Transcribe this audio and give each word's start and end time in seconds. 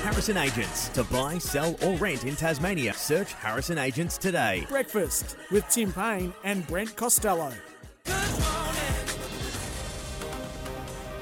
Harrison 0.00 0.38
Agents. 0.38 0.88
To 0.90 1.04
buy, 1.04 1.36
sell, 1.38 1.76
or 1.82 1.94
rent 1.96 2.24
in 2.24 2.34
Tasmania, 2.34 2.94
search 2.94 3.34
Harrison 3.34 3.76
Agents 3.76 4.16
today. 4.16 4.66
Breakfast 4.68 5.36
with 5.50 5.68
Tim 5.68 5.92
Payne 5.92 6.32
and 6.42 6.66
Brent 6.66 6.96
Costello. 6.96 7.52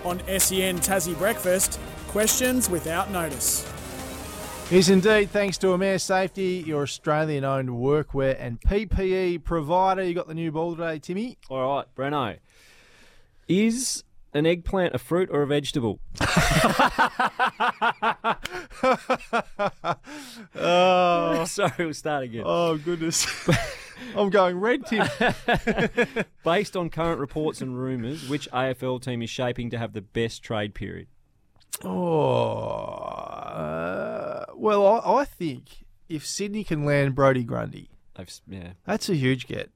On 0.05 0.19
SEN 0.39 0.79
Tassie 0.79 1.19
Breakfast, 1.19 1.81
questions 2.07 2.71
without 2.71 3.11
notice. 3.11 3.67
Yes, 4.71 4.91
indeed. 4.91 5.31
Thanks 5.31 5.59
to 5.59 5.73
Amare 5.73 5.99
Safety, 5.99 6.63
your 6.67 6.83
Australian 6.83 7.43
owned 7.45 7.71
workwear 7.71 8.37
and 8.39 8.61
PPE 8.61 9.43
provider. 9.43 10.05
You 10.05 10.15
got 10.15 10.29
the 10.29 10.35
new 10.35 10.53
ball 10.53 10.77
today, 10.77 10.99
Timmy. 10.99 11.37
All 11.49 11.77
right, 11.77 11.87
Breno. 11.97 12.37
Is 13.49 14.05
an 14.35 14.47
eggplant 14.47 14.95
a 14.95 14.99
fruit 14.99 15.29
or 15.33 15.43
a 15.43 15.47
vegetable? 15.47 16.01
Oh, 20.55 21.45
Sorry, 21.49 21.73
we'll 21.79 21.95
start 21.95 22.25
again. 22.25 22.43
oh 22.45 22.77
goodness. 22.79 23.27
I'm 24.17 24.31
going 24.31 24.59
red, 24.59 24.87
Tim. 24.87 25.07
Based 26.45 26.77
on 26.77 26.89
current 26.89 27.21
reports 27.21 27.61
and 27.61 27.77
rumours, 27.79 28.29
which 28.29 28.49
AFL 28.53 29.03
team 29.03 29.23
is 29.23 29.31
shaping 29.31 29.71
to 29.71 29.79
have 29.79 29.93
the 29.93 30.01
best 30.03 30.43
trade 30.43 30.73
period? 30.75 31.09
Oh, 31.85 32.61
uh, 32.61 34.47
well, 34.55 34.87
I, 34.87 35.21
I 35.21 35.25
think 35.25 35.85
if 36.09 36.25
Sydney 36.27 36.65
can 36.65 36.85
land 36.85 37.15
Brodie 37.15 37.45
Grundy, 37.45 37.91
They've, 38.17 38.31
yeah, 38.49 38.73
that's 38.85 39.09
a 39.09 39.15
huge 39.15 39.47
get. 39.47 39.71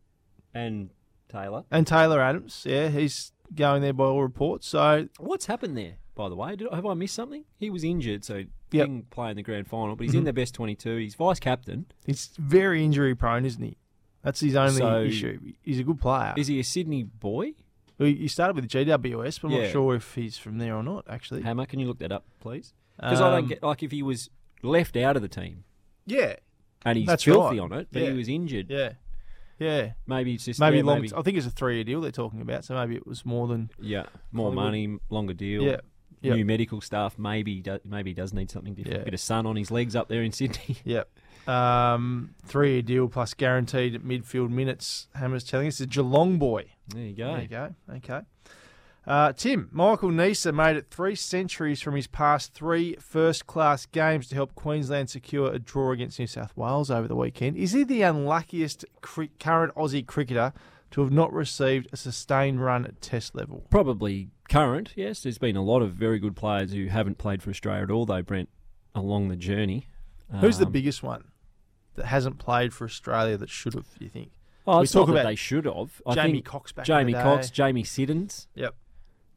and 0.54 0.90
Taylor. 1.28 1.64
And 1.70 1.86
Taylor 1.86 2.20
Adams, 2.20 2.64
yeah, 2.66 2.88
he's 2.88 3.32
going 3.54 3.82
there 3.82 3.92
by 3.92 4.04
all 4.04 4.22
reports. 4.22 4.66
So 4.68 5.08
What's 5.18 5.46
happened 5.46 5.76
there, 5.76 5.94
by 6.14 6.28
the 6.28 6.34
way? 6.36 6.56
Did, 6.56 6.68
have 6.72 6.86
I 6.86 6.94
missed 6.94 7.14
something? 7.14 7.44
He 7.58 7.70
was 7.70 7.84
injured, 7.84 8.24
so 8.24 8.36
Yep. 8.36 8.86
didn't 8.86 9.10
play 9.10 9.30
in 9.30 9.36
the 9.36 9.42
grand 9.42 9.66
final, 9.68 9.96
but 9.96 10.04
he's 10.06 10.14
in 10.14 10.24
the 10.24 10.32
best 10.32 10.54
22. 10.54 10.96
He's 10.96 11.14
vice 11.14 11.38
captain. 11.38 11.86
he's 12.06 12.30
very 12.38 12.82
injury 12.84 13.14
prone, 13.14 13.44
isn't 13.44 13.62
he? 13.62 13.76
That's 14.22 14.40
his 14.40 14.56
only 14.56 14.76
So- 14.78 15.02
issue. 15.02 15.52
He's 15.62 15.78
a 15.78 15.82
good 15.84 16.00
player. 16.00 16.32
Is 16.36 16.46
he 16.46 16.58
a 16.60 16.64
Sydney 16.64 17.02
boy? 17.02 17.52
Well, 17.98 18.08
He 18.08 18.28
started 18.28 18.56
with 18.56 18.64
the 18.64 18.68
GWS, 18.68 19.38
but 19.40 19.48
I'm 19.48 19.54
Yeah. 19.54 19.62
not 19.64 19.70
sure 19.72 19.94
if 19.94 20.14
he's 20.14 20.38
from 20.38 20.58
there 20.58 20.74
or 20.74 20.82
not, 20.82 21.04
actually. 21.08 21.42
Hammer, 21.42 21.66
can 21.66 21.80
you 21.80 21.86
look 21.86 21.98
that 21.98 22.12
up, 22.12 22.24
please? 22.40 22.72
Because 22.96 23.20
I 23.20 23.26
Um, 23.26 23.40
don't 23.42 23.48
get, 23.48 23.62
like, 23.62 23.82
if 23.82 23.90
he 23.90 24.02
was 24.02 24.30
left 24.62 24.96
out 24.96 25.16
of 25.16 25.22
the 25.22 25.28
team 25.28 25.64
Yeah, 26.06 26.36
and 26.84 26.96
he's 26.98 27.06
That's 27.06 27.24
filthy 27.24 27.58
right. 27.58 27.64
on 27.64 27.72
it, 27.78 27.88
but 27.92 28.02
Yeah. 28.02 28.10
he 28.10 28.16
was 28.16 28.28
injured, 28.28 28.70
yeah, 28.70 28.94
yeah. 29.58 29.92
maybe 30.06 30.34
it's 30.34 30.44
just 30.44 30.60
Maybe 30.60 30.78
yeah, 30.78 30.82
long. 30.84 31.00
maybe, 31.02 31.14
I 31.16 31.22
think 31.22 31.36
it's 31.36 31.46
a 31.46 31.50
three-year 31.50 31.84
deal 31.84 32.00
they're 32.00 32.10
talking 32.10 32.40
about, 32.40 32.64
so 32.64 32.74
maybe 32.74 32.96
it 32.96 33.06
was 33.06 33.24
more 33.26 33.46
than. 33.48 33.70
yeah, 33.80 34.04
more 34.32 34.46
Hollywood. 34.52 34.64
money, 34.64 34.98
longer 35.10 35.34
deal. 35.34 35.62
Yeah, 35.62 35.76
Yep. 36.22 36.36
New 36.36 36.44
medical 36.44 36.80
staff, 36.80 37.18
maybe 37.18 37.60
do, 37.60 37.80
maybe 37.84 38.10
he 38.10 38.14
does 38.14 38.32
need 38.32 38.48
something 38.48 38.74
different. 38.74 38.98
Yeah. 38.98 39.04
Bit 39.04 39.14
of 39.14 39.18
sun 39.20 39.44
on 39.44 39.56
his 39.56 39.72
legs 39.72 39.96
up 39.96 40.06
there 40.08 40.22
in 40.22 40.30
Sydney. 40.30 40.76
Yep. 40.84 41.08
Um, 41.48 42.36
three-year 42.46 42.82
deal 42.82 43.08
plus 43.08 43.34
guaranteed 43.34 44.00
midfield 44.04 44.50
minutes. 44.50 45.08
Hammer's 45.16 45.42
telling 45.42 45.66
us 45.66 45.80
a 45.80 45.86
Geelong 45.86 46.38
boy. 46.38 46.66
there 46.88 47.02
you 47.06 47.14
go. 47.16 47.32
There 47.32 47.42
you 47.42 47.48
go. 47.48 47.74
Okay. 47.96 48.20
Uh, 49.04 49.32
Tim, 49.32 49.68
Michael 49.72 50.10
Neser 50.10 50.54
made 50.54 50.76
it 50.76 50.86
three 50.90 51.16
centuries 51.16 51.82
from 51.82 51.96
his 51.96 52.06
past 52.06 52.54
three 52.54 52.94
first 53.00 53.46
class 53.48 53.84
games 53.86 54.28
to 54.28 54.36
help 54.36 54.54
Queensland 54.54 55.10
secure 55.10 55.52
a 55.52 55.58
draw 55.58 55.90
against 55.90 56.20
New 56.20 56.28
South 56.28 56.56
Wales 56.56 56.88
over 56.90 57.08
the 57.08 57.16
weekend. 57.16 57.56
Is 57.56 57.72
he 57.72 57.82
the 57.82 58.02
unluckiest 58.02 58.84
cri- 59.00 59.30
current 59.40 59.74
Aussie 59.74 60.06
cricketer 60.06 60.52
to 60.92 61.00
have 61.00 61.10
not 61.10 61.32
received 61.32 61.88
a 61.92 61.96
sustained 61.96 62.62
run 62.62 62.84
at 62.86 63.00
Test 63.00 63.34
level? 63.34 63.66
Probably 63.70 64.28
current, 64.48 64.92
yes. 64.94 65.22
There's 65.24 65.38
been 65.38 65.56
a 65.56 65.64
lot 65.64 65.82
of 65.82 65.94
very 65.94 66.20
good 66.20 66.36
players 66.36 66.72
who 66.72 66.86
haven't 66.86 67.18
played 67.18 67.42
for 67.42 67.50
Australia 67.50 67.82
at 67.82 67.90
all, 67.90 68.06
though, 68.06 68.22
Brent, 68.22 68.50
along 68.94 69.28
the 69.28 69.36
journey. 69.36 69.86
Who's 70.40 70.58
the 70.58 70.66
Um, 70.66 70.72
biggest 70.72 71.02
one 71.02 71.24
that 71.96 72.06
hasn't 72.06 72.38
played 72.38 72.72
for 72.72 72.84
Australia 72.84 73.36
that 73.36 73.50
should 73.50 73.74
have, 73.74 73.86
do 73.98 74.04
you 74.04 74.10
think? 74.10 74.30
Oh, 74.64 74.80
we 74.80 74.86
talk 74.86 75.08
about 75.08 75.24
they 75.24 75.34
should 75.34 75.64
have. 75.64 76.00
I 76.06 76.14
Jamie 76.14 76.40
Cox 76.40 76.70
back 76.70 76.84
Jamie 76.86 77.12
the. 77.14 77.20
Cox, 77.20 77.50
Jamie 77.50 77.82
Siddons. 77.82 78.46
Yep. 78.54 78.76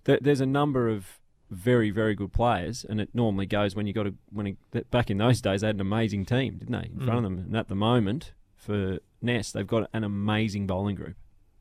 There- 0.05 0.19
There's 0.21 0.41
a 0.41 0.45
number 0.45 0.89
of 0.89 1.19
very, 1.51 1.91
very 1.91 2.15
good 2.15 2.33
players, 2.33 2.85
and 2.87 2.99
it 2.99 3.09
normally 3.13 3.45
goes 3.45 3.75
when 3.75 3.85
you 3.85 3.93
got 3.93 4.07
a 4.07 4.13
when 4.31 4.57
it, 4.73 4.89
back 4.89 5.11
in 5.11 5.17
those 5.17 5.41
days 5.41 5.61
they 5.61 5.67
had 5.67 5.75
an 5.75 5.81
amazing 5.81 6.25
team, 6.25 6.57
didn't 6.57 6.71
they, 6.71 6.89
in 6.89 6.99
front 6.99 7.11
mm. 7.11 7.17
of 7.17 7.23
them? 7.23 7.37
And 7.39 7.55
at 7.55 7.67
the 7.67 7.75
moment, 7.75 8.33
for 8.55 8.99
Nest, 9.21 9.53
they've 9.53 9.67
got 9.67 9.89
an 9.93 10.03
amazing 10.03 10.65
bowling 10.65 10.95
group, 10.95 11.15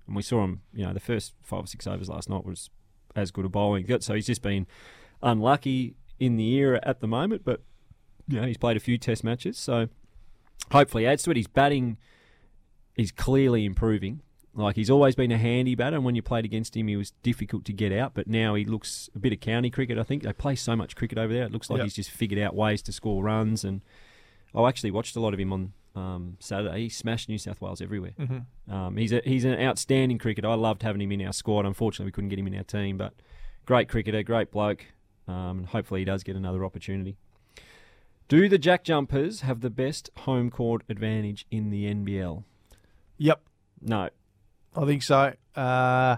and 0.07 0.17
we 0.17 0.23
saw 0.23 0.41
them. 0.41 0.63
You 0.73 0.87
know, 0.87 0.93
the 0.95 1.01
first 1.01 1.35
five 1.43 1.65
or 1.65 1.67
six 1.67 1.87
overs 1.87 2.09
last 2.09 2.31
night 2.31 2.45
was 2.45 2.71
as 3.15 3.31
good 3.31 3.45
a 3.45 3.49
bowling. 3.49 3.87
So 4.01 4.15
he's 4.15 4.27
just 4.27 4.43
been 4.43 4.67
unlucky 5.23 5.97
in 6.19 6.37
the 6.37 6.55
era 6.55 6.81
at 6.83 7.01
the 7.01 7.07
moment, 7.07 7.43
but 7.45 7.63
you 8.27 8.41
know 8.41 8.47
he's 8.47 8.57
played 8.57 8.77
a 8.77 8.81
few 8.81 8.97
Test 8.97 9.23
matches, 9.23 9.59
so 9.59 9.89
hopefully 10.73 11.07
adds 11.07 11.23
to 11.25 11.31
it. 11.31 11.37
He's 11.37 11.47
batting 11.47 11.99
is 12.97 13.13
clearly 13.13 13.65
improving. 13.65 14.23
Like 14.57 14.77
he's 14.77 14.91
always 14.91 15.15
been 15.17 15.33
a 15.33 15.39
handy 15.39 15.75
batter, 15.75 15.97
and 15.97 16.05
when 16.05 16.15
you 16.15 16.23
played 16.23 16.45
against 16.45 16.77
him, 16.77 16.87
he 16.87 16.97
was 16.97 17.11
difficult 17.23 17.65
to 17.65 17.73
get 17.73 17.91
out. 17.93 18.13
But 18.15 18.29
now 18.29 18.55
he 18.55 18.65
looks 18.65 19.11
a 19.15 19.19
bit 19.19 19.33
of 19.33 19.41
county 19.41 19.69
cricket. 19.71 19.99
I 19.99 20.05
think 20.05 20.23
they 20.23 20.33
play 20.33 20.55
so 20.55 20.77
much 20.77 20.95
cricket 20.95 21.19
over 21.19 21.33
there. 21.33 21.43
It 21.45 21.53
looks 21.53 21.69
like 21.71 21.79
Yep. 21.79 21.85
he's 21.87 21.95
just 21.95 22.11
figured 22.11 22.41
out 22.41 22.55
ways 22.55 22.81
to 22.83 22.93
score 22.93 23.23
runs. 23.25 23.65
And 23.65 23.81
I 24.55 24.69
actually 24.69 24.93
watched 24.93 25.17
a 25.17 25.21
lot 25.21 25.35
of 25.35 25.41
him 25.41 25.53
on 25.53 25.73
um, 25.97 26.37
Saturday. 26.39 26.83
He 26.83 26.89
smashed 26.89 27.29
New 27.29 27.39
South 27.39 27.61
Wales 27.61 27.81
everywhere. 27.81 28.13
Mm-hmm. 28.19 28.73
Um, 28.73 28.97
he's 28.97 29.13
a, 29.13 29.23
he's 29.25 29.45
an 29.45 29.61
outstanding 29.61 30.19
cricketer. 30.19 30.49
I 30.49 30.55
loved 30.55 30.83
having 30.83 31.01
him 31.03 31.11
in 31.11 31.27
our 31.27 31.33
squad. 31.33 31.67
Unfortunately, 31.67 32.07
we 32.07 32.13
couldn't 32.13 32.31
get 32.31 32.39
him 32.39 32.47
in 32.47 32.55
our 32.57 32.63
team, 32.63 32.97
but 32.97 33.13
great 33.67 33.89
cricketer, 33.89 34.23
great 34.23 34.53
bloke. 34.53 34.87
Um, 35.27 35.59
and 35.59 35.67
hopefully, 35.67 36.01
he 36.03 36.05
does 36.05 36.23
get 36.23 36.37
another 36.37 36.65
opportunity. 36.65 37.17
Do 38.29 38.49
the 38.49 38.59
Jack 38.59 38.85
Jumpers 38.85 39.41
have 39.41 39.61
the 39.63 39.71
best 39.71 40.11
home 40.19 40.51
court 40.51 40.83
advantage 40.89 41.47
in 41.51 41.71
the 41.71 41.87
NBL? 41.93 42.45
Yep. 43.19 43.43
No. 43.83 44.11
I 44.77 44.85
think 44.87 45.03
so. 45.03 45.33
Uh, 45.57 46.17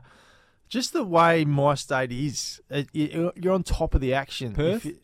just 0.68 0.92
the 0.92 1.04
way 1.04 1.44
my 1.44 1.74
state 1.74 2.10
is, 2.12 2.60
it, 2.70 2.88
you- 2.92 3.32
you're 3.36 3.52
on 3.54 3.62
top 3.62 3.94
of 3.94 4.00
the 4.00 4.14
action. 4.14 4.52
Perth? 4.54 4.76
If 4.76 4.84
you- 4.86 4.98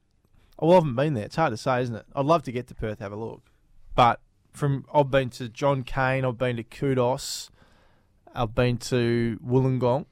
well, 0.58 0.72
I 0.72 0.74
haven't 0.76 0.94
been 0.94 1.14
there. 1.14 1.24
It's 1.24 1.36
hard 1.36 1.52
to 1.52 1.56
say, 1.56 1.82
isn't 1.82 1.94
it? 1.96 2.06
I'd 2.14 2.24
love 2.26 2.42
to 2.44 2.52
get 2.52 2.68
to 2.68 2.74
Perth, 2.74 3.00
have 3.00 3.12
a 3.12 3.16
look. 3.16 3.42
But 3.94 4.20
from 4.52 4.84
I've 4.94 5.10
been 5.10 5.30
to 5.30 5.48
John 5.48 5.82
Cain, 5.82 6.24
I've 6.24 6.38
been 6.38 6.56
to 6.56 6.62
Qudos, 6.64 7.50
I've 8.34 8.54
been 8.54 8.78
to 8.78 9.38
Wollongong, 9.44 10.06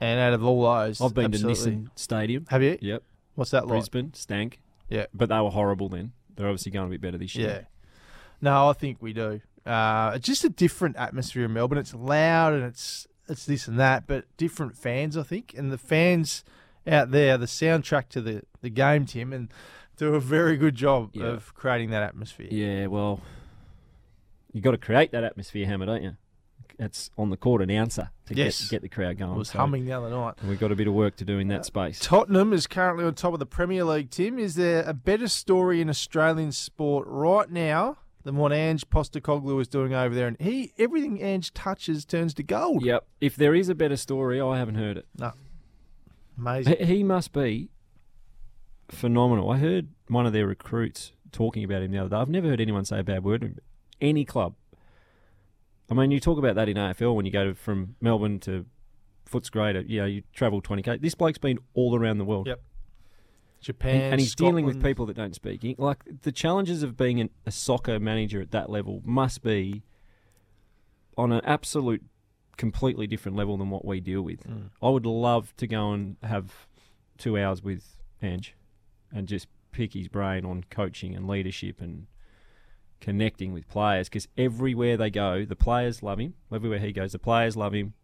and 0.00 0.20
out 0.20 0.34
of 0.34 0.44
all 0.44 0.62
those, 0.62 1.00
I've 1.00 1.14
been 1.14 1.26
absolutely- 1.26 1.64
to 1.64 1.70
Nissan 1.70 1.88
Stadium. 1.96 2.46
Have 2.50 2.62
you? 2.62 2.78
Yep. 2.80 3.02
What's 3.34 3.50
that 3.52 3.66
like? 3.66 3.78
Brisbane 3.78 4.12
stank. 4.14 4.60
Yeah. 4.88 5.06
But 5.14 5.30
they 5.30 5.40
were 5.40 5.50
horrible 5.50 5.88
then. 5.88 6.12
They're 6.36 6.46
obviously 6.46 6.72
going 6.72 6.86
a 6.88 6.90
bit 6.90 7.00
better 7.00 7.18
this 7.18 7.34
year. 7.34 7.46
Yeah. 7.48 7.52
year. 7.54 7.68
No, 8.42 8.68
I 8.68 8.72
think 8.74 8.98
we 9.00 9.12
do. 9.12 9.40
Uh, 9.64 10.12
it's 10.16 10.26
just 10.26 10.44
a 10.44 10.48
different 10.48 10.96
atmosphere 10.96 11.44
in 11.44 11.52
Melbourne. 11.52 11.78
It's 11.78 11.94
loud 11.94 12.52
and 12.54 12.64
it's 12.64 13.06
it's 13.28 13.46
this 13.46 13.68
and 13.68 13.78
that, 13.78 14.06
but 14.06 14.24
different 14.36 14.76
fans, 14.76 15.16
I 15.16 15.22
think. 15.22 15.54
And 15.56 15.70
the 15.72 15.78
fans 15.78 16.44
out 16.86 17.12
there, 17.12 17.38
the 17.38 17.46
soundtrack 17.46 18.08
to 18.10 18.20
the, 18.20 18.42
the 18.60 18.68
game, 18.70 19.06
Tim, 19.06 19.32
and 19.32 19.48
do 19.96 20.14
a 20.16 20.20
very 20.20 20.56
good 20.56 20.74
job 20.74 21.10
Yeah. 21.12 21.26
of 21.26 21.54
creating 21.54 21.90
that 21.90 22.02
atmosphere. 22.02 22.48
Yeah, 22.50 22.86
well, 22.88 23.20
you 24.52 24.60
got 24.60 24.72
to 24.72 24.78
create 24.78 25.12
that 25.12 25.22
atmosphere, 25.24 25.66
Hammer, 25.66 25.86
don't 25.86 26.02
you? 26.02 26.16
That's 26.78 27.10
on 27.16 27.30
the 27.30 27.36
court 27.36 27.62
announcer 27.62 28.10
to 28.26 28.34
Yes. 28.34 28.62
get, 28.62 28.70
get 28.70 28.82
the 28.82 28.88
crowd 28.88 29.18
going. 29.18 29.30
I 29.32 29.36
was 29.36 29.50
So 29.50 29.58
humming 29.58 29.84
the 29.86 29.92
other 29.92 30.10
night. 30.10 30.34
We've 30.46 30.58
got 30.58 30.72
a 30.72 30.76
bit 30.76 30.88
of 30.88 30.94
work 30.94 31.14
to 31.16 31.24
do 31.24 31.38
in 31.38 31.46
that 31.48 31.64
space. 31.64 32.00
Tottenham 32.00 32.52
is 32.52 32.66
currently 32.66 33.04
on 33.04 33.14
top 33.14 33.32
of 33.34 33.38
the 33.38 33.46
Premier 33.46 33.84
League, 33.84 34.10
Tim. 34.10 34.38
Is 34.38 34.56
there 34.56 34.82
a 34.82 34.92
better 34.92 35.28
story 35.28 35.80
in 35.80 35.88
Australian 35.88 36.50
sport 36.50 37.06
right 37.08 37.48
now 37.50 37.98
than 38.24 38.36
what 38.36 38.52
Ange 38.52 38.88
Postecoglou 38.88 39.60
is 39.60 39.68
doing 39.68 39.94
over 39.94 40.14
there? 40.14 40.28
And 40.28 40.36
he 40.40 40.72
everything 40.78 41.22
Ange 41.22 41.52
touches 41.54 42.04
turns 42.04 42.34
to 42.34 42.42
gold. 42.42 42.84
Yep. 42.84 43.06
If 43.20 43.36
there 43.36 43.54
is 43.54 43.68
a 43.68 43.74
better 43.74 43.96
story, 43.96 44.40
I 44.40 44.58
haven't 44.58 44.76
heard 44.76 44.96
it. 44.96 45.06
No. 45.18 45.32
Amazing. 46.38 46.76
He, 46.78 46.84
he 46.84 47.02
must 47.04 47.32
be 47.32 47.70
phenomenal. 48.88 49.50
I 49.50 49.58
heard 49.58 49.88
one 50.08 50.26
of 50.26 50.32
their 50.32 50.46
recruits 50.46 51.12
talking 51.30 51.64
about 51.64 51.82
him 51.82 51.90
the 51.90 51.98
other 51.98 52.10
day. 52.10 52.16
I've 52.16 52.28
never 52.28 52.48
heard 52.48 52.60
anyone 52.60 52.84
say 52.84 53.00
a 53.00 53.04
bad 53.04 53.24
word. 53.24 53.60
Any 54.00 54.24
club. 54.24 54.54
I 55.90 55.94
mean, 55.94 56.10
you 56.10 56.20
talk 56.20 56.38
about 56.38 56.54
that 56.54 56.68
in 56.68 56.76
AFL 56.76 57.14
when 57.14 57.26
you 57.26 57.32
go 57.32 57.44
to, 57.44 57.54
from 57.54 57.96
Melbourne 58.00 58.40
to 58.40 58.64
Footscray, 59.30 59.88
you 59.88 60.00
know, 60.00 60.06
you 60.06 60.22
travel 60.32 60.62
20k. 60.62 61.00
This 61.00 61.14
bloke's 61.14 61.38
been 61.38 61.58
all 61.74 61.96
around 61.96 62.18
the 62.18 62.24
world. 62.24 62.46
Yep. 62.46 62.62
Japan, 63.62 63.94
And, 63.94 64.12
and 64.12 64.20
he's 64.20 64.34
dealing 64.34 64.66
with 64.66 64.82
people 64.82 65.06
that 65.06 65.16
don't 65.16 65.34
speak. 65.34 65.76
Like 65.78 66.22
the 66.22 66.32
challenges 66.32 66.82
of 66.82 66.96
being 66.96 67.20
an, 67.20 67.30
a 67.46 67.50
soccer 67.50 67.98
manager 67.98 68.40
at 68.40 68.50
that 68.50 68.68
level 68.68 69.00
must 69.04 69.42
be 69.42 69.82
on 71.16 71.32
an 71.32 71.40
absolute, 71.44 72.02
completely 72.56 73.06
different 73.06 73.36
level 73.36 73.56
than 73.56 73.70
what 73.70 73.84
we 73.84 74.00
deal 74.00 74.22
with. 74.22 74.46
Mm. 74.46 74.70
I 74.82 74.88
would 74.88 75.06
love 75.06 75.54
to 75.56 75.66
go 75.66 75.92
and 75.92 76.16
have 76.22 76.66
two 77.18 77.38
hours 77.38 77.62
with 77.62 78.02
Ange 78.22 78.54
and 79.12 79.28
just 79.28 79.46
pick 79.70 79.94
his 79.94 80.08
brain 80.08 80.44
on 80.44 80.64
coaching 80.68 81.14
and 81.14 81.26
leadership 81.26 81.80
and 81.80 82.06
connecting 83.00 83.52
with 83.52 83.68
players 83.68 84.08
because 84.08 84.28
everywhere 84.36 84.96
they 84.96 85.10
go, 85.10 85.44
the 85.44 85.56
players 85.56 86.02
love 86.02 86.18
him. 86.18 86.34
Everywhere 86.52 86.78
he 86.78 86.92
goes, 86.92 87.12
the 87.12 87.18
players 87.18 87.56
love 87.56 87.74
him. 87.74 87.94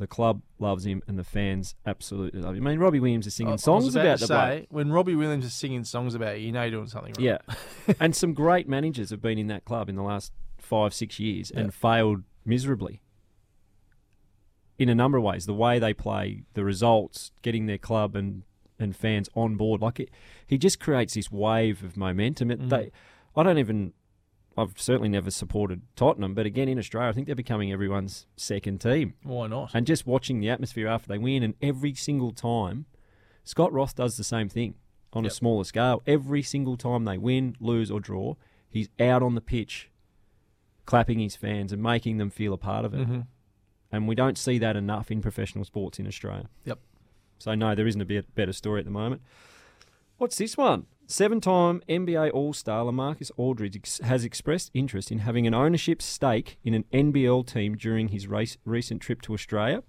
The 0.00 0.06
club 0.06 0.40
loves 0.58 0.86
him, 0.86 1.02
and 1.06 1.18
the 1.18 1.24
fans 1.24 1.74
absolutely 1.84 2.40
love 2.40 2.56
him. 2.56 2.66
I 2.66 2.70
mean, 2.70 2.78
Robbie 2.80 3.00
Williams 3.00 3.26
is 3.26 3.34
I- 3.34 3.36
singing 3.36 3.50
I 3.50 3.52
was 3.52 3.62
songs 3.62 3.94
about, 3.94 4.18
to 4.18 4.24
the 4.26 4.28
bloke. 4.28 4.48
say, 4.60 4.66
when 4.70 4.90
Robbie 4.90 5.14
Williams 5.14 5.44
is 5.44 5.52
singing 5.52 5.84
songs 5.84 6.14
about 6.14 6.40
you, 6.40 6.46
you 6.46 6.52
know 6.52 6.62
you're 6.62 6.70
doing 6.70 6.86
something 6.88 7.12
right. 7.18 7.22
Yeah. 7.22 7.94
and 8.00 8.16
some 8.16 8.32
great 8.32 8.66
managers 8.66 9.10
have 9.10 9.20
been 9.20 9.36
in 9.38 9.46
that 9.48 9.64
club 9.66 9.88
in 9.90 9.96
the 9.96 10.02
last 10.02 10.32
five, 10.58 10.94
six 10.94 11.20
years 11.20 11.50
and 11.50 11.72
failed 11.74 12.22
miserably 12.46 13.02
in 14.78 14.88
a 14.88 14.94
number 14.94 15.18
of 15.18 15.24
ways. 15.24 15.44
The 15.46 15.54
way 15.54 15.78
they 15.78 15.92
play, 15.92 16.44
the 16.54 16.64
results, 16.64 17.32
getting 17.42 17.66
their 17.66 17.76
club 17.78 18.16
and, 18.16 18.42
and 18.78 18.96
fans 18.96 19.28
on 19.34 19.56
board. 19.56 19.82
Like 19.82 20.00
it, 20.00 20.10
he 20.46 20.56
just 20.56 20.80
creates 20.80 21.14
this 21.14 21.30
wave 21.30 21.84
of 21.84 21.96
momentum. 21.96 22.50
It, 22.50 22.60
Mhm. 22.60 22.68
they, 22.70 22.90
I 23.36 23.42
don't 23.42 23.58
even. 23.58 23.92
I've 24.56 24.78
certainly 24.80 25.08
never 25.08 25.30
supported 25.30 25.82
Tottenham, 25.96 26.34
but 26.34 26.44
again 26.44 26.68
in 26.68 26.78
Australia, 26.78 27.08
I 27.08 27.12
think 27.12 27.26
they're 27.26 27.34
becoming 27.36 27.72
everyone's 27.72 28.26
second 28.36 28.80
team. 28.80 29.14
Why 29.22 29.46
not? 29.46 29.70
And 29.74 29.86
just 29.86 30.06
watching 30.06 30.40
the 30.40 30.50
atmosphere 30.50 30.88
after 30.88 31.08
they 31.08 31.18
win, 31.18 31.42
and 31.42 31.54
every 31.62 31.94
single 31.94 32.32
time, 32.32 32.86
Scott 33.44 33.72
Roth 33.72 33.94
does 33.94 34.16
the 34.16 34.24
same 34.24 34.48
thing 34.48 34.74
on 35.12 35.24
Yep. 35.24 35.32
a 35.32 35.34
smaller 35.34 35.64
scale. 35.64 36.02
Every 36.06 36.42
single 36.42 36.76
time 36.76 37.04
they 37.04 37.16
win, 37.16 37.56
lose, 37.60 37.90
or 37.90 38.00
draw, 38.00 38.34
he's 38.68 38.88
out 39.00 39.22
on 39.22 39.34
the 39.34 39.40
pitch, 39.40 39.88
clapping 40.84 41.20
his 41.20 41.36
fans 41.36 41.72
and 41.72 41.82
making 41.82 42.18
them 42.18 42.30
feel 42.30 42.52
a 42.52 42.58
part 42.58 42.84
of 42.84 42.92
it. 42.94 43.08
Mhm. 43.08 43.26
And 43.92 44.06
we 44.08 44.14
don't 44.14 44.36
see 44.38 44.58
that 44.58 44.76
enough 44.76 45.10
in 45.10 45.20
professional 45.22 45.64
sports 45.64 45.98
in 45.98 46.06
Australia. 46.06 46.48
Yep. 46.64 46.80
So 47.38 47.54
no, 47.54 47.74
there 47.74 47.86
isn't 47.86 48.00
a 48.00 48.04
bit 48.04 48.34
better 48.34 48.52
story 48.52 48.80
at 48.80 48.84
the 48.84 48.90
moment. 48.90 49.22
What's 50.18 50.36
this 50.36 50.56
one? 50.56 50.86
Seven-time 51.10 51.82
NBA 51.88 52.30
All-Star 52.32 52.84
LaMarcus 52.84 53.32
Aldridge 53.36 53.74
ex- 53.74 53.98
has 53.98 54.24
expressed 54.24 54.70
interest 54.74 55.10
in 55.10 55.18
having 55.18 55.44
an 55.44 55.52
ownership 55.52 56.00
stake 56.00 56.60
in 56.62 56.72
an 56.72 56.84
NBL 56.92 57.44
team 57.48 57.74
during 57.74 58.10
his 58.10 58.28
race- 58.28 58.58
recent 58.64 59.02
trip 59.02 59.20
to 59.22 59.34
Australia. 59.34 59.82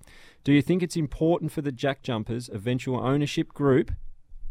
Do 0.43 0.51
you 0.51 0.63
think 0.63 0.81
it's 0.81 0.95
important 0.95 1.51
for 1.51 1.61
the 1.61 1.71
Jack 1.71 2.01
Jumpers' 2.01 2.49
eventual 2.51 2.99
ownership 2.99 3.49
group 3.49 3.91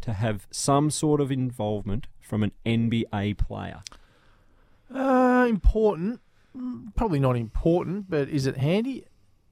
to 0.02 0.12
have 0.12 0.46
some 0.52 0.92
sort 0.92 1.20
of 1.20 1.32
involvement 1.32 2.06
from 2.20 2.44
an 2.44 2.52
NBA 2.64 3.36
player? 3.36 3.82
Uh, 4.94 5.48
important. 5.50 6.20
Probably 6.94 7.18
not 7.18 7.34
important, 7.36 8.08
but 8.08 8.28
is 8.28 8.46
it 8.46 8.58
handy? 8.58 9.06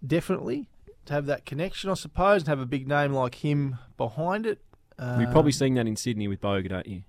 Definitely. 0.06 0.68
To 1.06 1.14
have 1.14 1.26
that 1.26 1.44
connection, 1.44 1.90
I 1.90 1.94
suppose, 1.94 2.42
and 2.42 2.48
have 2.48 2.60
a 2.60 2.66
big 2.66 2.86
name 2.86 3.12
like 3.12 3.44
him 3.44 3.78
behind 3.96 4.46
it. 4.46 4.60
Uh, 4.98 5.18
You're 5.20 5.30
probably 5.30 5.52
seeing 5.52 5.74
that 5.74 5.86
in 5.86 5.96
Sydney 5.96 6.26
with 6.28 6.40
Bogut, 6.40 6.72
aren't 6.72 6.86
you? 6.88 7.02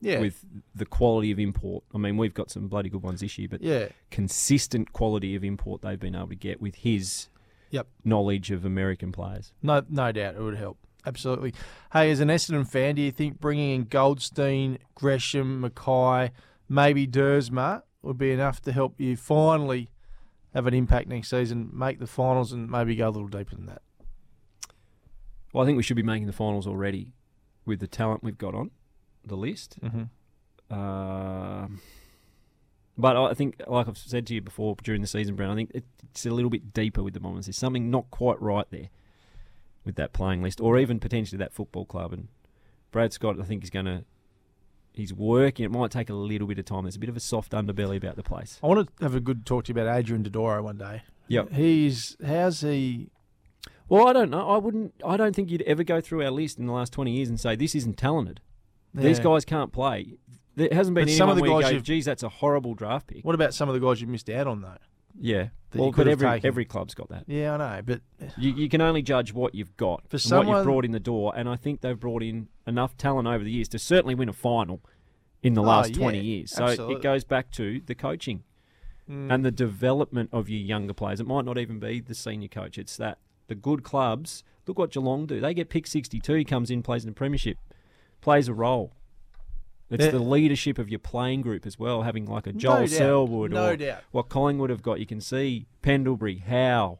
yeah, 0.00 0.20
With 0.20 0.44
the 0.74 0.86
quality 0.86 1.30
of 1.32 1.38
import. 1.38 1.84
I 1.94 1.98
mean, 1.98 2.16
we've 2.16 2.34
got 2.34 2.50
some 2.50 2.68
bloody 2.68 2.88
good 2.88 3.02
ones 3.02 3.20
this 3.20 3.36
year, 3.38 3.48
but 3.50 3.62
yeah, 3.62 3.88
consistent 4.10 4.92
quality 4.92 5.34
of 5.34 5.42
import 5.44 5.82
they've 5.82 5.98
been 5.98 6.14
able 6.14 6.28
to 6.28 6.34
get 6.36 6.60
with 6.60 6.76
his 6.76 7.28
Yep. 7.70 7.86
knowledge 8.04 8.50
of 8.50 8.64
American 8.64 9.12
players. 9.12 9.52
no, 9.62 9.82
no 9.88 10.10
doubt 10.12 10.36
it 10.36 10.40
would 10.40 10.56
help. 10.56 10.78
Absolutely. 11.06 11.52
Hey, 11.92 12.10
as 12.10 12.20
an 12.20 12.28
Essendon 12.28 12.66
fan, 12.66 12.94
do 12.96 13.02
you 13.02 13.10
think 13.12 13.40
bringing 13.40 13.70
in 13.74 13.84
Goldstein, 13.84 14.78
Gresham, 14.94 15.62
McKay, 15.62 16.30
maybe 16.68 17.06
Duursma 17.06 17.82
would 18.02 18.18
be 18.18 18.30
enough 18.32 18.60
to 18.62 18.72
help 18.72 19.00
you 19.00 19.16
finally 19.16 19.88
have 20.54 20.66
an 20.66 20.74
impact 20.74 21.08
next 21.08 21.28
season, 21.30 21.70
make 21.72 21.98
the 21.98 22.06
finals, 22.06 22.52
and 22.52 22.70
maybe 22.70 22.94
go 22.96 23.08
a 23.08 23.10
little 23.10 23.28
deeper 23.28 23.54
than 23.54 23.66
that? 23.66 23.82
Well, 25.52 25.62
I 25.62 25.66
think 25.66 25.76
we 25.76 25.82
should 25.82 25.96
be 25.96 26.02
making 26.02 26.26
the 26.26 26.32
finals 26.32 26.66
already 26.66 27.12
with 27.68 27.78
the 27.78 27.86
talent 27.86 28.24
we've 28.24 28.38
got 28.38 28.54
on 28.54 28.72
the 29.24 29.36
list. 29.36 29.78
Mm-hmm. 29.80 30.74
Um 30.74 31.80
but 33.00 33.16
I 33.16 33.32
think, 33.32 33.62
like 33.68 33.86
I've 33.86 33.96
said 33.96 34.26
to 34.26 34.34
you 34.34 34.40
before 34.40 34.74
during 34.82 35.00
the 35.00 35.06
season, 35.06 35.36
Brown, 35.36 35.52
I 35.52 35.54
think 35.54 35.70
it's 35.72 36.26
a 36.26 36.30
little 36.30 36.50
bit 36.50 36.72
deeper 36.72 37.00
with 37.00 37.14
the 37.14 37.20
Bombers. 37.20 37.46
There's 37.46 37.56
something 37.56 37.92
not 37.92 38.10
quite 38.10 38.42
right 38.42 38.66
there 38.70 38.88
with 39.84 39.94
that 39.94 40.12
playing 40.12 40.42
list, 40.42 40.60
or 40.60 40.78
even 40.78 40.98
potentially 40.98 41.38
that 41.38 41.52
football 41.52 41.84
club. 41.84 42.12
And 42.12 42.26
Brad 42.90 43.12
Scott, 43.12 43.40
I 43.40 43.44
think, 43.44 43.62
is 43.62 43.70
going 43.70 43.86
to. 43.86 44.04
He's 44.92 45.14
working. 45.14 45.64
It 45.64 45.70
might 45.70 45.92
take 45.92 46.10
a 46.10 46.14
little 46.14 46.48
bit 46.48 46.58
of 46.58 46.64
time. 46.64 46.82
There's 46.82 46.96
a 46.96 46.98
bit 46.98 47.08
of 47.08 47.16
a 47.16 47.20
soft 47.20 47.52
underbelly 47.52 47.96
about 47.96 48.16
the 48.16 48.24
place. 48.24 48.58
I 48.64 48.66
want 48.66 48.88
to 48.88 49.04
have 49.04 49.14
a 49.14 49.20
good 49.20 49.46
talk 49.46 49.64
to 49.66 49.72
you 49.72 49.80
about 49.80 49.96
Adrian 49.96 50.24
Dodoro 50.24 50.64
one 50.64 50.78
day. 50.78 51.02
Yep. 51.28 51.52
He's 51.52 52.16
how's 52.26 52.62
he? 52.62 53.10
Well, 53.88 54.06
I 54.08 54.12
don't 54.12 54.30
know. 54.30 54.48
I 54.48 54.58
wouldn't. 54.58 54.94
I 55.04 55.16
don't 55.16 55.34
think 55.34 55.50
you'd 55.50 55.62
ever 55.62 55.82
go 55.84 56.00
through 56.00 56.24
our 56.24 56.30
list 56.30 56.58
in 56.58 56.66
the 56.66 56.72
last 56.72 56.92
twenty 56.92 57.12
years 57.12 57.28
and 57.28 57.38
say 57.40 57.56
this 57.56 57.74
isn't 57.74 57.96
talented. 57.96 58.40
These 58.94 59.20
guys 59.20 59.44
can't 59.44 59.72
play. 59.72 60.14
There 60.56 60.68
hasn't 60.72 60.94
been 60.94 61.04
But 61.04 61.10
anyone 61.12 61.18
some 61.18 61.28
of 61.30 61.36
the 61.36 61.42
where 61.42 61.50
you 61.52 61.62
guys 61.62 61.72
go, 61.72 61.78
geez, 61.78 62.04
that's 62.04 62.22
a 62.24 62.28
horrible 62.28 62.74
draft 62.74 63.06
pick. 63.06 63.24
What 63.24 63.34
about 63.36 63.54
some 63.54 63.68
of 63.68 63.74
the 63.74 63.80
guys 63.80 64.00
you 64.00 64.08
missed 64.08 64.28
out 64.28 64.48
on 64.48 64.60
though? 64.62 64.76
Yeah. 65.20 65.48
Well, 65.74 65.86
you 65.88 65.92
could 65.92 66.06
but 66.06 66.10
every 66.10 66.28
taken? 66.28 66.46
every 66.48 66.64
club's 66.64 66.94
got 66.94 67.10
that. 67.10 67.24
Yeah, 67.26 67.54
I 67.54 67.56
know, 67.56 67.82
but 67.84 68.00
You, 68.38 68.52
you 68.54 68.68
can 68.68 68.80
only 68.80 69.02
judge 69.02 69.32
what 69.32 69.54
you've 69.54 69.76
got 69.76 70.02
For 70.08 70.16
and 70.16 70.46
what 70.48 70.56
you've 70.56 70.64
brought 70.64 70.84
in 70.84 70.92
the 70.92 71.00
door, 71.00 71.32
and 71.36 71.48
I 71.48 71.56
think 71.56 71.80
they've 71.82 71.98
brought 71.98 72.22
in 72.22 72.48
enough 72.66 72.96
talent 72.96 73.28
over 73.28 73.44
the 73.44 73.50
years 73.50 73.68
to 73.68 73.78
certainly 73.78 74.14
win 74.14 74.28
a 74.28 74.32
final 74.32 74.80
in 75.42 75.54
the 75.54 75.60
Oh, 75.62 75.66
last 75.66 75.90
yeah, 75.90 75.98
twenty 75.98 76.20
years. 76.20 76.50
So 76.50 76.64
absolutely. 76.64 76.96
it 76.96 77.02
goes 77.02 77.22
back 77.24 77.50
to 77.52 77.80
the 77.86 77.94
coaching 77.94 78.42
mm, 79.08 79.32
and 79.32 79.44
the 79.44 79.50
development 79.52 80.30
of 80.32 80.48
your 80.48 80.60
younger 80.60 80.94
players. 80.94 81.20
It 81.20 81.26
might 81.26 81.44
not 81.44 81.58
even 81.58 81.78
be 81.78 82.00
the 82.00 82.14
senior 82.14 82.48
coach. 82.48 82.78
It's 82.78 82.96
that 82.96 83.18
the 83.48 83.54
good 83.54 83.82
clubs. 83.82 84.44
Look 84.66 84.78
what 84.78 84.92
Geelong 84.92 85.26
do. 85.26 85.40
They 85.40 85.54
get 85.54 85.68
pick 85.70 85.86
sixty-two. 85.86 86.34
He 86.34 86.44
comes 86.44 86.70
in, 86.70 86.82
plays 86.82 87.02
in 87.04 87.10
the 87.10 87.14
premiership, 87.14 87.58
plays 88.20 88.48
a 88.48 88.54
role. 88.54 88.92
It's 89.90 90.04
Yeah. 90.04 90.10
the 90.10 90.18
leadership 90.18 90.78
of 90.78 90.90
your 90.90 90.98
playing 90.98 91.40
group 91.40 91.64
as 91.66 91.78
well, 91.78 92.02
having 92.02 92.26
like 92.26 92.46
a 92.46 92.52
Joel 92.52 92.80
doubt, 92.80 92.88
Selwood 92.90 93.52
no 93.52 93.70
or 93.70 93.76
doubt. 93.76 94.02
what 94.12 94.28
Collingwood 94.28 94.68
have 94.68 94.82
got. 94.82 95.00
You 95.00 95.06
can 95.06 95.22
see 95.22 95.66
Pendlebury, 95.80 96.38
Howe, 96.46 96.98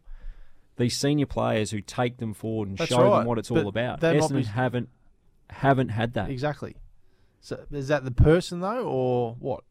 these 0.78 0.96
senior 0.96 1.26
players 1.26 1.70
who 1.70 1.82
take 1.82 2.16
them 2.16 2.32
forward 2.32 2.68
and 2.70 2.78
That's 2.78 2.88
show 2.88 3.02
right, 3.10 3.18
them 3.18 3.26
what 3.26 3.36
it's 3.38 3.50
but 3.50 3.62
all 3.62 3.68
about. 3.68 4.00
they 4.00 4.16
Essendon 4.18 4.36
be- 4.36 4.42
haven't 4.44 4.88
haven't 5.50 5.88
had 5.90 6.14
that. 6.14 6.30
exactly. 6.30 6.76
So 7.42 7.64
is 7.70 7.88
that 7.88 8.04
the 8.04 8.10
person 8.10 8.60
though, 8.60 8.86
or 8.88 9.34
what? 9.38 9.64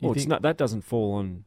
You 0.00 0.08
Well, 0.08 0.12
it's 0.12 0.22
think- 0.24 0.30
not, 0.30 0.42
that 0.42 0.58
doesn't 0.58 0.82
fall 0.82 1.14
on 1.14 1.44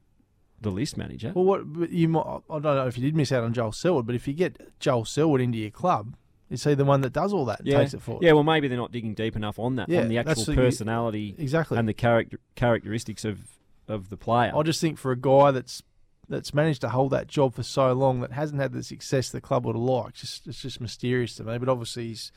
the 0.62 0.72
list 0.72 0.98
manager. 0.98 1.32
Well, 1.36 1.46
what 1.46 1.62
but 1.74 1.92
you 1.92 2.08
might? 2.10 2.26
I 2.50 2.60
don't 2.60 2.64
know 2.64 2.88
if 2.88 2.98
you 2.98 3.04
did 3.04 3.16
miss 3.16 3.32
out 3.32 3.44
on 3.44 3.54
Joel 3.54 3.72
Selwood, 3.72 4.06
but 4.06 4.16
if 4.16 4.28
you 4.28 4.34
get 4.34 4.80
Joel 4.80 5.06
Selwood 5.06 5.42
into 5.42 5.58
your 5.58 5.72
club, 5.72 6.16
is 6.50 6.64
he 6.64 6.74
the 6.74 6.86
one 6.86 7.02
that 7.02 7.14
does 7.14 7.34
all 7.34 7.46
that 7.46 7.60
and 7.60 7.68
yeah, 7.68 7.80
takes 7.80 7.94
it 7.94 8.02
forward? 8.02 8.24
yeah. 8.24 8.32
Well, 8.34 8.44
maybe 8.44 8.68
they're 8.68 8.78
not 8.78 8.92
digging 8.92 9.14
deep 9.14 9.36
enough 9.36 9.60
on 9.60 9.76
that, 9.78 9.90
Yeah, 9.90 10.02
on 10.02 10.08
the 10.08 10.18
actual 10.18 10.56
personality 10.56 11.36
exactly. 11.38 11.78
and 11.78 11.88
the 11.88 11.94
character 11.94 12.40
characteristics 12.56 13.26
of 13.26 13.40
of 13.88 14.10
the 14.10 14.18
player. 14.18 14.52
I 14.56 14.64
just 14.64 14.82
think 14.82 14.98
for 14.98 15.12
a 15.12 15.18
guy 15.18 15.52
that's 15.52 15.84
that's 16.28 16.54
managed 16.56 16.82
to 16.82 16.90
hold 16.90 17.12
that 17.12 17.28
job 17.28 17.54
for 17.54 17.62
so 17.64 17.94
long 17.94 18.22
that 18.22 18.32
hasn't 18.32 18.60
had 18.60 18.74
the 18.74 18.82
success 18.82 19.30
the 19.30 19.42
club 19.42 19.66
would 19.66 19.76
have 19.76 19.84
liked, 19.84 20.18
just 20.18 20.48
it's 20.48 20.62
just 20.62 20.82
mysterious 20.82 21.36
to 21.36 21.44
me. 21.44 21.58
But 21.58 21.70
obviously 21.70 22.08
he's 22.08 22.32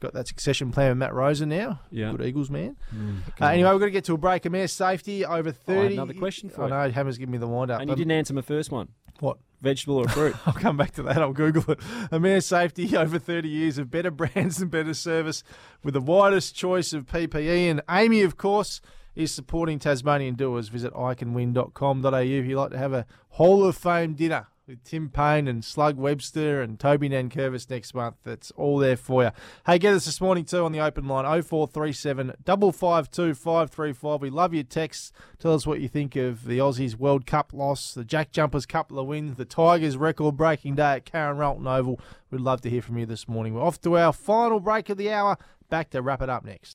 got 0.00 0.12
that 0.14 0.26
succession 0.26 0.70
plan 0.72 0.88
with 0.90 0.98
Matt 0.98 1.14
Rosa 1.14 1.46
now. 1.46 1.80
Yeah. 1.90 2.10
Good 2.12 2.22
Eagles 2.26 2.50
man. 2.50 2.76
Mm, 2.94 3.18
Uh, 3.40 3.46
anyway, 3.46 3.70
we've 3.70 3.80
got 3.80 3.86
to 3.86 3.90
get 3.92 4.04
to 4.04 4.14
a 4.14 4.18
break. 4.18 4.44
Amare 4.46 4.66
safety 4.68 5.24
over 5.24 5.52
thirty. 5.52 5.94
another 5.94 6.14
question 6.14 6.48
for 6.50 6.62
I 6.62 6.64
you. 6.64 6.70
know 6.70 6.90
Hammer's 6.90 7.18
giving 7.18 7.32
me 7.32 7.38
the 7.38 7.46
wind 7.46 7.70
up. 7.70 7.80
and 7.80 7.88
you 7.88 7.92
Um, 7.92 7.98
didn't 7.98 8.12
answer 8.12 8.34
my 8.34 8.40
first 8.42 8.70
one. 8.72 8.88
What? 9.20 9.36
Vegetable 9.60 9.96
or 9.98 10.08
fruit? 10.08 10.34
I'll 10.46 10.54
come 10.54 10.78
back 10.78 10.92
to 10.92 11.02
that. 11.02 11.18
I'll 11.18 11.34
Google 11.34 11.64
it. 11.74 12.20
Mere 12.20 12.40
safety 12.40 12.96
over 12.96 13.18
30 13.18 13.48
years 13.48 13.76
of 13.76 13.90
better 13.90 14.10
brands 14.20 14.62
and 14.62 14.70
better 14.70 14.94
service 14.94 15.42
with 15.84 15.92
the 15.94 16.00
widest 16.00 16.54
choice 16.54 16.94
of 16.94 17.04
PPE. 17.06 17.70
And 17.70 17.82
Amy, 17.90 18.22
of 18.22 18.38
course, 18.38 18.80
is 19.14 19.30
supporting 19.34 19.78
Tasmanian 19.78 20.34
doers. 20.36 20.68
Visit 20.70 20.94
iconwin.com.au 20.94 22.14
if 22.16 22.46
you'd 22.46 22.56
like 22.56 22.70
to 22.70 22.78
have 22.78 22.94
a 22.94 23.04
Hall 23.30 23.64
of 23.64 23.76
Fame 23.76 24.14
dinner 24.14 24.46
with 24.66 24.84
Tim 24.84 25.08
Payne 25.08 25.48
and 25.48 25.64
Slug 25.64 25.96
Webster 25.96 26.62
and 26.62 26.78
Toby 26.78 27.08
Nankervis 27.08 27.68
next 27.68 27.94
month. 27.94 28.16
That's 28.24 28.50
all 28.52 28.78
there 28.78 28.96
for 28.96 29.24
you. 29.24 29.30
Hey, 29.66 29.78
get 29.78 29.94
us 29.94 30.04
this 30.04 30.20
morning 30.20 30.44
too 30.44 30.64
on 30.64 30.72
the 30.72 30.80
open 30.80 31.08
line 31.08 31.24
0437 31.24 32.34
552 32.44 33.34
535. 33.34 34.20
We 34.20 34.30
love 34.30 34.54
your 34.54 34.64
texts. 34.64 35.12
Tell 35.38 35.54
us 35.54 35.66
what 35.66 35.80
you 35.80 35.88
think 35.88 36.16
of 36.16 36.44
the 36.44 36.58
Aussies 36.58 36.96
World 36.96 37.26
Cup 37.26 37.52
loss, 37.52 37.94
the 37.94 38.04
Jack 38.04 38.32
Jumpers 38.32 38.66
couple 38.66 38.98
of 38.98 39.06
wins, 39.06 39.36
the 39.36 39.44
Tigers 39.44 39.96
record 39.96 40.36
breaking 40.36 40.76
day 40.76 40.96
at 40.96 41.04
Karen 41.04 41.36
Rolton 41.36 41.66
Oval. 41.66 42.00
We'd 42.30 42.40
love 42.40 42.60
to 42.62 42.70
hear 42.70 42.82
from 42.82 42.98
you 42.98 43.06
this 43.06 43.28
morning. 43.28 43.54
We're 43.54 43.62
off 43.62 43.80
to 43.82 43.96
our 43.96 44.12
final 44.12 44.60
break 44.60 44.88
of 44.88 44.98
the 44.98 45.10
hour. 45.10 45.36
Back 45.68 45.90
to 45.90 46.02
wrap 46.02 46.22
it 46.22 46.28
up 46.28 46.44
next. 46.44 46.68